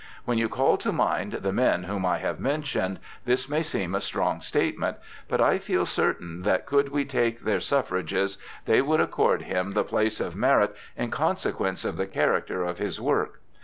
When 0.25 0.39
you 0.39 0.49
call 0.49 0.77
to 0.77 0.91
mind 0.91 1.33
the 1.33 1.53
men 1.53 1.83
whom 1.83 2.07
I 2.07 2.17
have 2.17 2.39
mentioned, 2.39 2.97
this 3.25 3.47
may 3.47 3.61
seem 3.61 3.93
a 3.93 4.01
strong 4.01 4.41
statement, 4.41 4.97
but 5.27 5.39
I 5.39 5.59
feel 5.59 5.85
certain 5.85 6.41
that 6.41 6.65
could 6.65 6.89
we 6.89 7.05
take 7.05 7.41
their 7.41 7.59
suffrages 7.59 8.39
they 8.65 8.81
would 8.81 8.99
accord 8.99 9.43
him 9.43 9.73
the 9.73 9.83
place 9.83 10.19
of 10.19 10.35
merit 10.35 10.75
in 10.97 11.11
consequence 11.11 11.85
of 11.85 11.97
the 11.97 12.07
character 12.07 12.63
of 12.63 12.79
his 12.79 12.99
work. 12.99 13.41